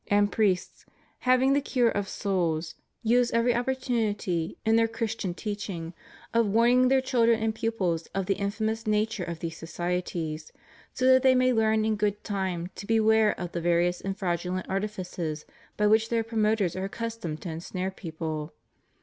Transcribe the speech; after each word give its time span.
106 0.07 0.17
and 0.19 0.31
priests 0.31 0.85
having 1.19 1.53
the 1.53 1.61
cure 1.61 1.89
of 1.91 2.07
souls, 2.09 2.73
use 3.03 3.29
every 3.33 3.53
oppor 3.53 3.77
tunity, 3.77 4.55
in 4.65 4.75
their 4.75 4.87
Christian 4.87 5.35
teaching, 5.35 5.93
of 6.33 6.47
warning 6.47 6.87
their 6.87 7.01
chil 7.01 7.27
dren 7.27 7.37
and 7.39 7.53
pupils 7.53 8.07
of 8.15 8.25
the 8.25 8.33
infamous 8.33 8.87
nature 8.87 9.23
of 9.23 9.41
these 9.41 9.55
societies 9.57 10.51
so 10.91 11.05
that 11.05 11.21
they 11.21 11.35
may 11.35 11.53
learn 11.53 11.85
in 11.85 11.95
good 11.97 12.23
time 12.23 12.71
to 12.73 12.87
beware 12.87 13.39
of 13.39 13.51
the 13.51 13.61
various 13.61 14.01
and 14.01 14.17
fraudulent 14.17 14.67
artifices 14.67 15.45
by 15.77 15.85
which 15.85 16.09
their 16.09 16.23
promoters 16.23 16.75
are 16.75 16.85
accustomed 16.85 17.39
to 17.39 17.49
ensnare 17.51 17.91
people. 17.91 18.53